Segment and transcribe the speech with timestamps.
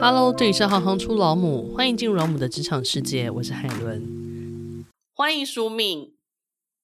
[0.00, 6.16] Hello，这里是行行出老母，欢迎进入老母的职场世界，我是海伦，欢迎淑敏。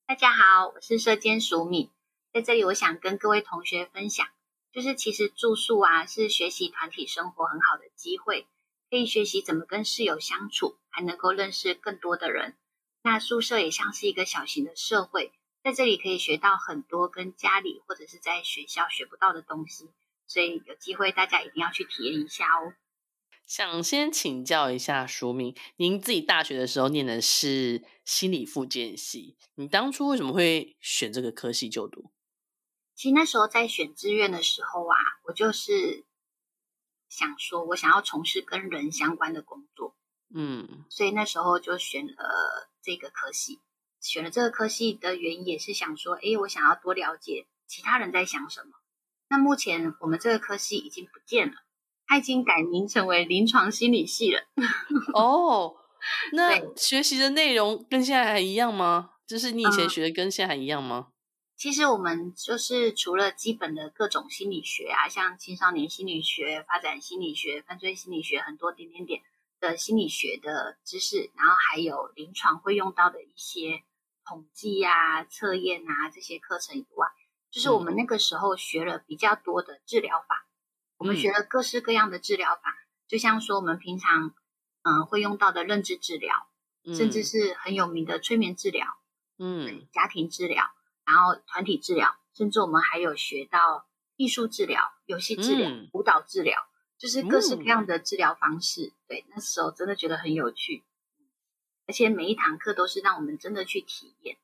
[0.06, 1.90] 大家好，我是社监淑敏，
[2.32, 4.26] 在这里我想跟各位同学分享，
[4.72, 8.46] 就是其实住宿啊是学习团体生活很好的机会，
[8.90, 12.54] 可以学习怎么跟室友相处，还能够认识更多的人。
[13.02, 15.32] 那宿舍也像是一个小型的社会，
[15.64, 19.90] 在这里可以学到很多跟家里或者是在学校学不到的东西。
[20.26, 22.72] 所以有机会大家一定要去体验一下哦。
[23.50, 32.12] 想先请教一下淑明，您自己大学的时候念的是心理复健系，你当初为什么会选这个科系就读？
[32.94, 34.94] 其实那时候在选志愿的时候啊，
[35.24, 36.06] 我就是
[37.08, 39.96] 想说我想要从事跟人相关的工作，
[40.32, 43.58] 嗯，所以那时候就选了这个科系。
[44.00, 48.70] 选了这个科系的原因也是想说，诶，我想要多了解其他人在想什么。
[49.28, 51.54] 那目前我们这个科系已经不见了，
[52.10, 54.42] 它已经改名成为临床心理系了。
[55.14, 55.76] 哦，
[56.32, 59.10] 那学习的内容跟现在还一样吗？
[59.28, 61.06] 就是你以前学的跟现在还一样吗？
[61.08, 61.12] 嗯，
[61.56, 69.20] 其实我们就是除了基本的各种心理学啊，像青少年心理学、发展心理学、犯罪心理学，很多点点点
[69.60, 73.82] 的心理学的知识，然后还有临床会用到的一些
[74.26, 77.06] 统计啊、测验啊这些课程以外。
[77.52, 80.46] 就是我们那个时候学了比较多的治疗法，
[81.00, 82.76] 我们学了各式各样的治疗法，
[83.08, 84.34] 就像说我们平常
[84.82, 86.46] 嗯会用到的认知治疗，
[86.94, 88.86] 甚至是很有名的催眠治疗，
[89.38, 90.62] 嗯，家庭治疗，
[91.06, 96.60] 然后团体治疗，甚至我们还有学到艺术治疗、游戏治疗、舞蹈治疗，
[96.98, 98.92] 就是各式各样的治疗方式。
[99.08, 100.84] 对，那时候真的觉得很有趣，
[101.86, 104.36] 而且每一堂课都是让我们真的去体验。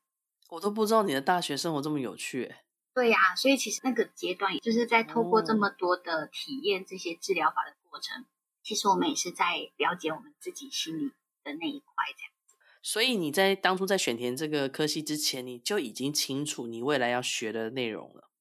[0.49, 2.55] 我都不知道你的大学生活这么有趣。
[2.97, 8.25] 对呀、啊，所以其实那个阶段，也就是在透过这么多的体验这些治疗法的过程，哦、
[8.63, 11.11] 其实我们也是在了解我们自己心里
[11.43, 12.55] 的那一块这样子。
[12.81, 18.31] 所以你在当初在选填这个科系之前，你就已经清楚你未来要学的内容了？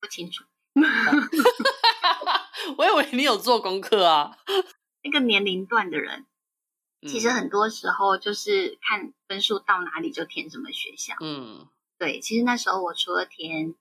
[0.00, 0.42] 不清楚，
[2.78, 4.36] 我以为你有做功课啊。
[5.04, 6.26] 那个年龄段的人，
[7.02, 11.14] 其实很多时候就是看分数到哪里就填什么学校。
[11.20, 11.68] 嗯，
[12.00, 13.76] 对，其实那时候我除了填。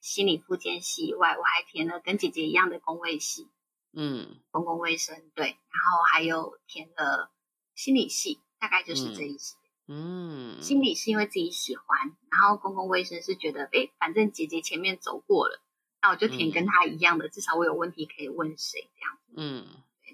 [0.00, 3.48] 心理复健系以外，我还填了跟姐姐一样的公卫系，
[3.92, 7.32] 嗯，公共卫生对，然后还有填了
[7.74, 9.56] 心理系，大概就是这一些。
[9.88, 15.62] 嗯，心理是因为自己喜欢，然后公共卫生是觉得，哎，反正姐姐前面走过了，
[16.02, 19.32] 那我就填跟她一样的，嗯、至少我有问题可以问谁这样子。
[19.36, 19.66] 嗯，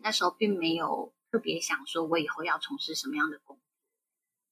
[0.03, 3.63] 那时候并没有特别想说我以后要从事什么样的工作，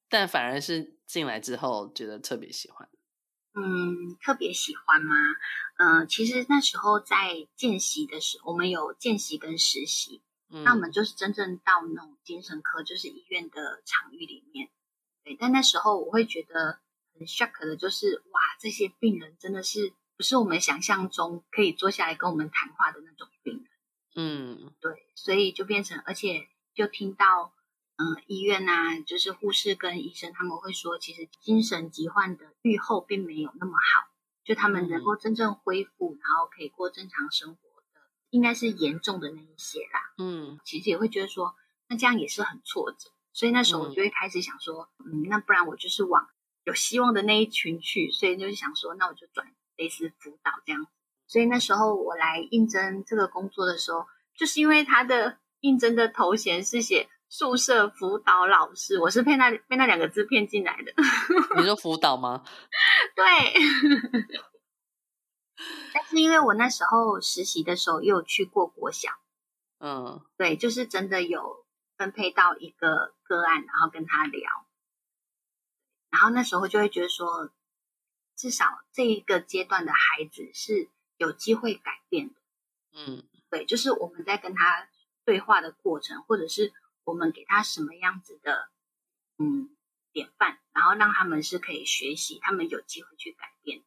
[0.09, 2.89] 但反而是进来之后觉得特别喜欢。
[3.53, 5.15] 嗯，特别喜欢吗？
[5.79, 14.71] 嗯、呃，其实那时候在见习的时候，我们有见习跟实习，嗯、那我们就是真正到那种精神科，就是医院的场域里面。
[15.25, 16.79] 对，但那时候我会觉得
[17.19, 23.67] 很 shock 的，就是哇，这些病人真的是不是我们想象中可以坐下来跟我们谈话的那种病人。
[24.15, 27.53] 嗯，对，所以就变成，而且就听到。
[28.01, 34.09] 嗯，医院呐，就是护士跟医生他们会说，其实精神疾患的预后并没有那么好，
[34.43, 37.57] 就他们能够真正恢复，然后可以过正常生活
[37.93, 38.01] 的，
[38.31, 40.01] 应该是严重的那一些啦。
[40.17, 41.55] 嗯，其实也会觉得说，
[41.89, 46.27] 那这样也是很挫折，所以那时候我就会开始想说，嗯，那不然我就是往
[46.65, 49.47] 有希望的那一群去，所以就是想说，那我就转
[49.77, 50.87] 类似辅导这样。
[51.27, 57.11] 所以那时候我来应征这个工作的时候，就是因为他的应征的头衔是写。
[57.33, 60.93] 宿舍辅导老师，我是被那被那两个字骗进来的。
[61.57, 62.43] 你说辅导吗？
[63.15, 63.25] 对。
[65.95, 69.11] 但是因为我那时候实习的时候也有去过国小，
[69.79, 71.65] 嗯，对，就是真的有
[71.97, 74.51] 分配到一个个案，然后跟他聊，
[76.11, 77.51] 然后那时候就会觉得说，
[78.35, 82.35] 至少这一个阶段的孩子是有机会改变的。
[82.93, 84.89] 嗯，对，就是我们在跟他
[85.25, 86.73] 对话的过程，或者是。
[87.11, 88.71] 我们给他什么样子的
[89.37, 89.69] 嗯
[90.13, 93.83] 典范，然后让他们是可以学习，他们有机会去改变。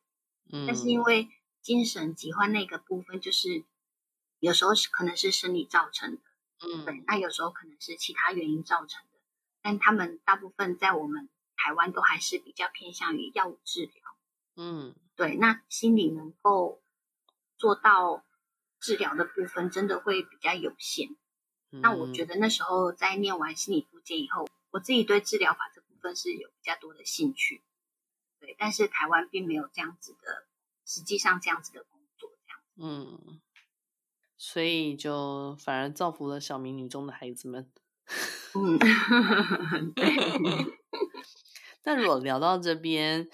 [0.52, 1.30] 嗯，但是因为
[1.62, 3.64] 精神疾患那个部分，就是
[4.40, 6.22] 有时候是可能是生理造成的，
[6.60, 9.20] 嗯，对，那有时候可能是其他原因造成的，
[9.62, 14.18] 但他们大部分在我们台湾都还是比较偏向于药物治疗，
[14.58, 16.84] 嗯，对，那心理能够
[17.58, 18.26] 做到
[18.82, 21.16] 治疗的部分，真的会比较有限。
[21.82, 27.62] 那我觉得那时候在念完心理复健以后，我自己对治疗法这部分是有比较多的兴趣，
[28.40, 30.46] 对，但是台湾并没有这样子的，
[30.86, 32.62] 实际上这样子的工作这样。
[32.78, 33.42] 嗯，
[34.38, 37.72] 所以就反而造福了小民女中的孩子们。
[38.54, 38.78] 嗯，
[39.96, 40.14] 对。
[41.86, 43.28] 但如果聊到这边，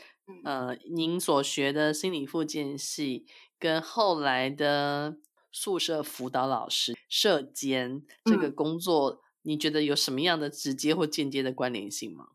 [0.43, 3.27] 呃，您所学的心理复健系
[3.59, 5.17] 跟后来的
[5.51, 12.29] 宿舍辅导老师、社监这个工作，嗯、你觉得有什么样的直接或间接的关联性吗？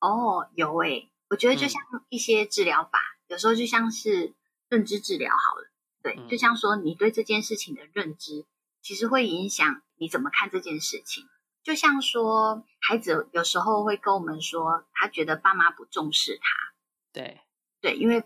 [0.00, 4.34] 哦，有诶、欸，我觉得就像一些治疗法，嗯、有时候就像是
[4.68, 5.70] 认知治疗好了，
[6.02, 8.44] 对，嗯、就像说你对这件事情的认知，
[8.82, 11.26] 其实会影响你怎么看这件事情。
[11.62, 16.74] 就像说，孩子有时候会跟我们说，他觉得爸妈不重视他。
[17.10, 17.40] 对
[17.80, 18.22] 对，因为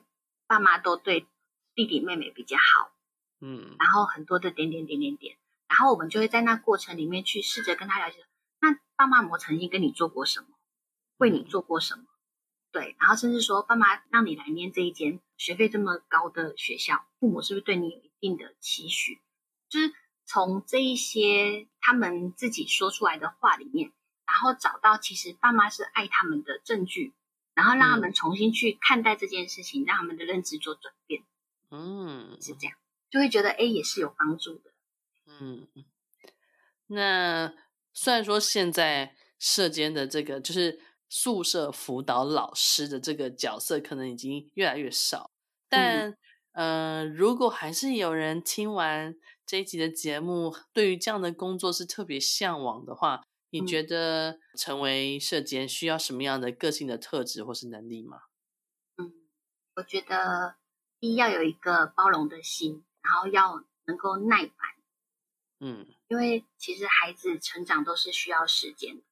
[0.49, 1.29] 爸妈都对
[1.77, 2.91] 弟弟妹妹比较好，
[3.41, 5.37] 嗯，然后很多的点点点点点，
[5.69, 8.19] 然后我们就会在那过程里面去试着跟他了解，
[8.61, 10.49] 那爸妈有没有曾经跟你做过什么，
[11.19, 12.05] 为你做过什么？
[12.73, 19.21] 对，然后甚至说，爸妈让你来念这一间学费这么高的学校，父母是不是对你有一定的期许？
[19.69, 19.93] 就是。
[20.31, 23.93] 从这一些他们自己说出来的话里面，
[24.27, 27.15] 然后找到其实爸妈是爱他们的证据，
[27.55, 31.23] 然后让他们重新去看待这件事情，嗯、让他们的认知做转变。
[31.71, 32.77] 嗯，是这样，
[33.11, 34.71] 就会觉得哎，也是有帮助的。
[35.41, 35.69] 嗯，
[36.87, 37.55] 那
[37.93, 45.31] 虽然说现在社间的这个就是宿舍辅导老师的这个角色可能已经越来越少，
[45.69, 46.17] 但、
[46.53, 49.17] 嗯、呃，如果还是有人听完。
[49.49, 58.25] 这一集的节目，对于这样的工作是特别向往的话，你觉得成为社监需要什么样的个性的特质或是能力吗？
[58.99, 59.11] 嗯，
[59.77, 60.57] 我觉得
[61.01, 64.55] 一要有一个包容的心，然后要能够耐烦。
[65.61, 69.03] 嗯，因为其实孩子成长都是需要时间的，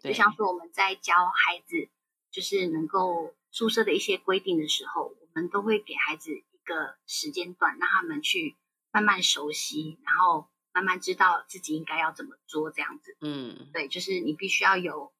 [0.00, 1.88] 就像说我们在教孩子，
[2.30, 8.56] 就是能够宿舍的一些规定的时候，我们都会给孩子一个时间段，让他们去。
[8.94, 13.16] 慢慢熟悉，然后慢慢知道自己应该要怎么做，这样子。
[13.20, 15.12] 嗯，对，就是你必须要有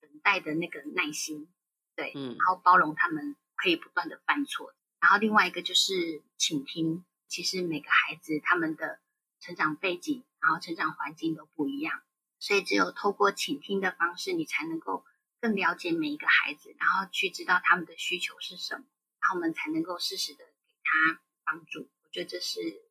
[0.00, 1.46] 等待的那个耐心，
[1.94, 4.72] 对，嗯，然后包容他们可以不断的犯错。
[4.98, 8.98] 然后另外一个就是倾听，其实每个孩子他们的
[9.40, 12.00] 成长背景，然后成长环境都不一样，
[12.40, 15.04] 所以只有透过倾听的方式，你才能够
[15.40, 18.84] 更了解每一个孩子，然后去知道他们的需求是什么，
[19.20, 21.88] 然后我们才能够适时的给他帮助。
[22.04, 22.82] 我觉得这是。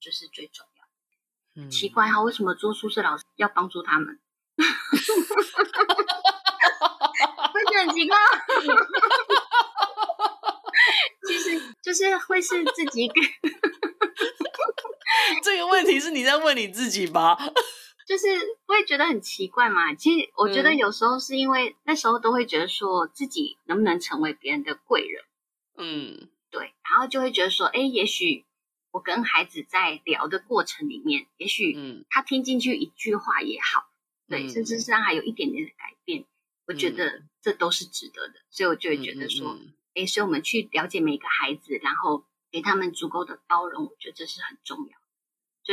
[0.00, 0.84] 就是最重要。
[1.60, 4.20] 嗯，奇怪哈，为什么做宿舍老师要帮助他们？
[7.52, 8.16] 会觉得很奇怪。
[11.26, 13.20] 其实就是会是自己给。
[15.42, 17.36] 这个问题是你在问你自己吧？
[18.06, 18.26] 就是
[18.66, 19.94] 会觉得很奇怪嘛。
[19.94, 25.24] 其实我觉得有时候是因为那时候都会觉得说自己能不能成为别人的贵人。
[25.76, 28.44] 嗯，对，然后就会觉得说，哎，也许。
[28.90, 31.76] 我跟孩子在聊的过程里面，也许
[32.08, 33.86] 他听进去一句话也好，
[34.28, 36.26] 嗯、对，甚至是让他有一点点的改变，嗯、
[36.68, 38.34] 我觉得这都是值得的。
[38.50, 39.58] 所以我就会觉得说，
[39.94, 44.84] 哎、嗯，所以我们去了解每一个孩子，然后给他们足够的包容，我觉得这是很重要。
[44.84, 45.07] 所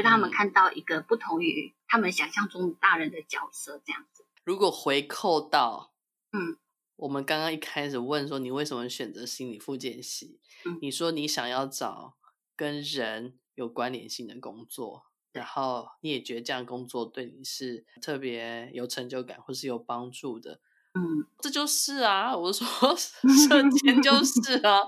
[0.01, 4.25] 以让他们看到一个不同于他们想象中大人的角色，这样子。
[4.43, 5.93] 如果回扣到，
[6.31, 6.57] 嗯，
[6.97, 12.15] 我们刚刚一开始问说你为什么选择心理复健系，嗯，你说你想要找。
[12.57, 20.61] 跟人有关联性的工作，然后你也觉得这样工作对你是特别有成就感或是有帮助的，
[20.95, 24.79] 嗯，这就是啊，我说舍监就是啊，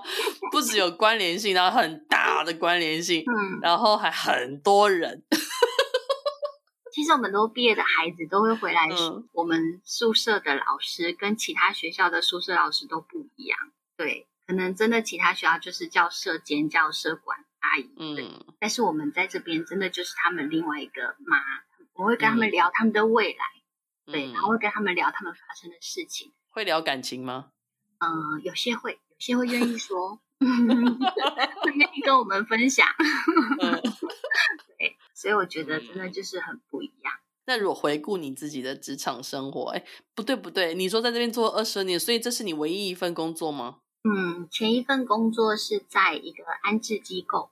[0.50, 5.22] 不只有关联性，然后很大的关联性，嗯，然后还很多人。
[6.92, 13.58] 其实我们都毕业的孩子都会回来说，我们宿舍的老师跟其他学校的宿舍老师都不一样，
[13.96, 17.38] 对，可能真的其他学校就是叫舍监，叫舍管。
[17.60, 21.38] 阿姨，嗯，但是我们在这边真的就是他们另外一个妈，
[21.94, 23.57] 我会跟他们聊他们的未来，嗯、
[24.12, 26.32] 对，然后会跟他们聊他们发生的事情。
[26.50, 27.52] 会聊感情吗？
[27.98, 32.86] 嗯、呃，有些会，有些会愿意说， 会愿意跟我们分享。
[33.60, 33.80] 嗯、
[34.78, 37.12] 对，所以我觉得真的就是很不一样。
[37.46, 39.84] 那如果回顾你自己的职场生活，哎，
[40.14, 43.78] 不对不对，你说在这边做二十年，所以这是你唯一一份工作吗？
[44.04, 47.50] 嗯，前一份工作是在一个安置机构，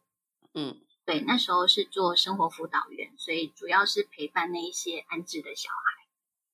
[0.55, 5.96] 嗯，对，那时候是做生活辅导员，所以主要是陪伴那一些安置的小孩，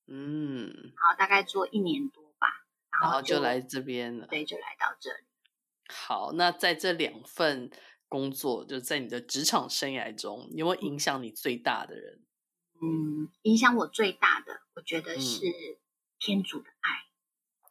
[0.06, 0.66] 嗯，
[0.97, 2.49] 然后大概做一年多吧，
[3.00, 5.25] 然后就，来这边了，对，就来到这里。
[5.88, 7.71] 好，那在这两份
[8.09, 12.23] 工作，就在你的职场生涯中，有没有影响你最大的人？
[12.82, 15.44] 嗯，影响我最大的，我觉得是
[16.18, 17.06] 天主的爱。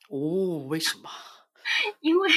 [0.10, 1.10] 嗯、哦，为什么？
[2.00, 2.30] 因为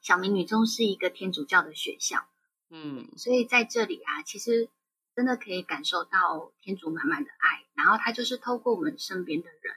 [0.00, 2.28] 小明女中是一个天主教的学校，
[2.70, 4.68] 嗯，所以在这里啊，其实
[5.16, 9.74] 真的可以感受到天主满满的爱，然后他就是透过我们身边的人，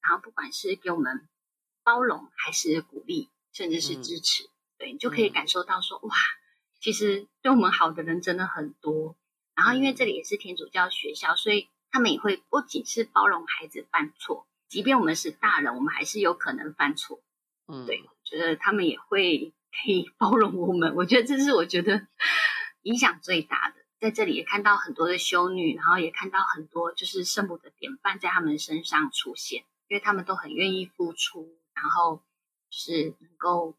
[0.00, 1.28] 然后不管是给我们
[1.82, 6.14] 包容，还是鼓励，甚至是支持，嗯、对，你就可以感受到说，哇，
[6.78, 9.16] 其实对我们好的人真的很多。
[9.56, 17.20] 然后因为这里也是天主教学校，所以他们也会不仅是包容孩子犯错，即便我们是大人，我们还是有可能犯错。
[17.66, 20.94] 嗯，对，觉得他们也会可以包容我们。
[20.94, 22.06] 我觉得这是我觉得
[22.82, 23.79] 影响最大的。
[24.00, 32.22] 在这里也看到很多的修女，然后也看到很多就是圣母的典范在他们身上出现，因为他们都很愿意付出，然后
[32.70, 33.76] 是能够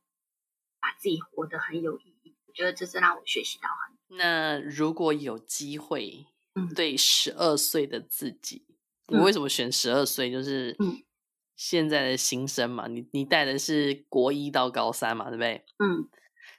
[0.80, 2.36] 把自己活得很有意义。
[2.46, 4.18] 我觉得这是让我学习到很多。
[4.24, 6.28] 那如果有机会，
[6.76, 8.64] 对十二岁的自己，
[9.08, 10.30] 嗯、我为什么选十二岁？
[10.32, 10.78] 就是
[11.56, 15.66] 现在的新生嘛，你你带的是国一到高三嘛，对不对？
[15.80, 16.08] 嗯，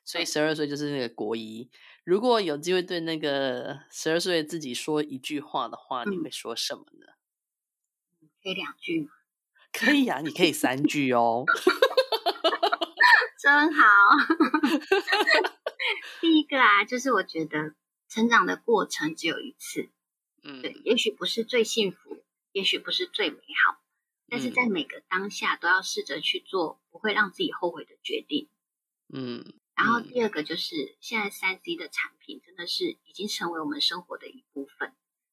[0.05, 1.71] 所以十二岁就是那个国一。
[2.05, 7.07] 如果有机会对那个十二岁的自己说一句话的话，你会说什么呢？
[8.43, 9.11] 可以两句吗？
[9.73, 11.45] 可以啊，你可以三句哦。
[13.39, 13.85] 真好。
[16.21, 17.75] 第一个啊，就是我觉得
[18.09, 19.89] 成长的过程只有一次，
[20.43, 23.81] 嗯，对，也许不是最幸福，也许不是最美好，
[24.29, 28.49] 但是在每个当下都要试着去做不会让自己后悔的决定，
[29.09, 29.55] 嗯。
[29.75, 34.93] 然后第二个就是，嗯、现在三 C 的产品真的是已经成为我们生活的一部分。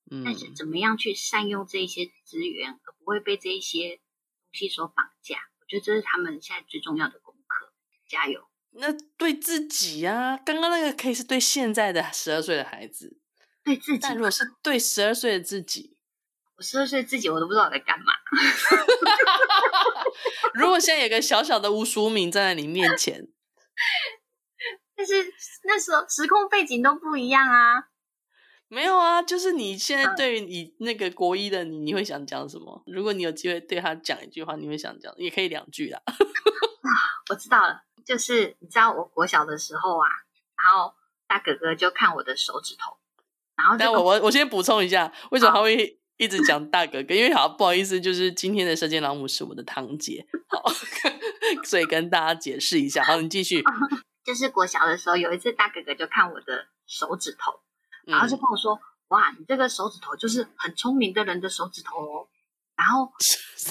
[0.09, 5.37] 嗯，但是怎么样去善用这一些资源，而不会被这一些东西所绑架？
[5.61, 7.73] 我觉得这是他们现在最重要的功课。
[8.07, 8.47] 加油！
[8.71, 13.19] 那对自己啊，刚刚那个可以是对现在的十二岁的孩子，
[13.63, 13.99] 对自己。
[14.01, 15.97] 但如果是对十二岁的自己，
[16.57, 18.13] 我十二岁自己我都不知道我在干嘛。
[20.55, 23.27] 如果现在有个小小的吴淑敏站在你面前。
[24.99, 25.13] 但是
[25.63, 27.87] 那时候时空背景都不一样啊，
[28.67, 32.83] 没有啊，就是你现在对于你那个国一的你，你会想讲什么？
[32.85, 36.01] 如果你有机会对他讲一句话，你会想讲，也可以两句啦。
[36.05, 36.11] 啊，
[37.31, 40.09] 我知道了，就是你知道我国小的时候啊，
[40.61, 40.93] 然后
[41.29, 42.97] 大哥哥就看我的手指头，
[43.55, 47.15] 然后但我我我先补充一下，为什么他会一直讲大哥哥？
[47.15, 50.69] 因为好不好意思，就是今天的射箭老母是我的堂姐，好，
[51.63, 53.01] 所以跟大家解释一下。
[53.05, 53.63] 好，你继续。
[54.29, 57.61] 就是国小的时候，有一次大哥哥就看我的手指头，
[58.03, 62.27] 然后就跟我说：“嗯、哇，你这个手指头就是很聪明的人的手指头哦。”
[62.77, 63.11] 然后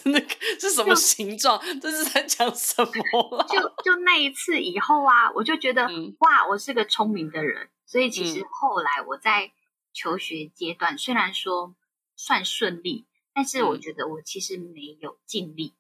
[0.07, 1.61] 那个是什么形状？
[1.81, 3.47] 这是在讲什么？
[3.49, 7.71] 就就那一次以后啊，我就觉得、嗯、哇，我是个聪明的人。
[7.87, 9.53] 所以其实后来我在
[9.93, 11.77] 求学阶段，嗯、虽然说
[12.17, 15.77] 算顺利，但是我觉得我其实没有尽力。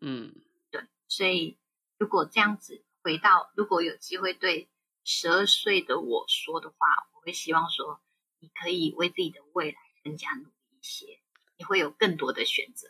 [0.00, 0.34] 嗯，
[0.70, 0.86] 对。
[1.06, 1.58] 所以
[1.98, 2.82] 如果这样子。
[3.06, 4.68] 回到，如果有机会对
[5.04, 6.74] 十二岁的我说的话，
[7.14, 8.00] 我会希望说，
[8.40, 11.20] 你可以为自己的未来更加努力一些，
[11.56, 12.88] 你会有更多的选择。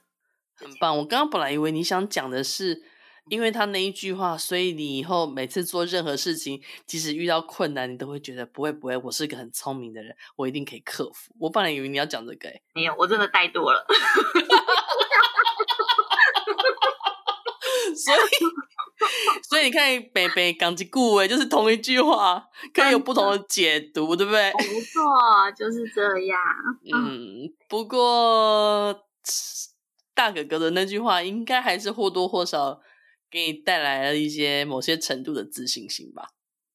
[0.54, 0.96] 很棒！
[0.96, 2.82] 我刚刚本来以为你想讲的是，
[3.28, 11.34] 因为他那一句话，所以你以后每次做任何事情，即使遇到困难，你都会觉得不会不会，我是个很聪明的人，我一定可以克服。
[11.38, 13.86] 我本来以为你要讲这个，哎， 没有，我真的怠惰了。
[17.94, 18.18] 所以。
[19.48, 24.52] 所以你看，北北港吉顾威就是同一句话，可以有不同的解读，对不对？
[24.52, 26.38] 没错，就是这样。
[26.92, 29.04] 嗯，不过
[30.14, 32.80] 大哥哥的那句话，应该还是或多或少
[33.30, 36.30] 给你带来了一些某些程度的自信心吧？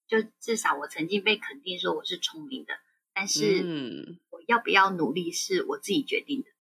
[0.08, 2.74] 就至少我曾经被肯定说我是聪明的，
[3.14, 6.50] 但是我要不要努力是我自己决定的。